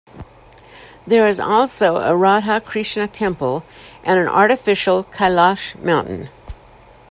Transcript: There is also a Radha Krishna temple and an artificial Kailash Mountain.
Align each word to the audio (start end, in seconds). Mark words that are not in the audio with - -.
There 1.05 1.27
is 1.27 1.39
also 1.39 1.97
a 1.97 2.15
Radha 2.17 2.59
Krishna 2.59 3.07
temple 3.07 3.63
and 4.03 4.19
an 4.19 4.27
artificial 4.27 5.03
Kailash 5.03 5.79
Mountain. 5.79 6.29